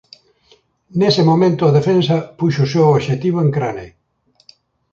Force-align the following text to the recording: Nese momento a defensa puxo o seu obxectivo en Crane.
Nese 0.99 1.21
momento 1.29 1.61
a 1.65 1.75
defensa 1.79 2.15
puxo 2.37 2.61
o 2.65 2.71
seu 2.73 2.85
obxectivo 2.95 3.37
en 3.45 3.49
Crane. 3.55 3.87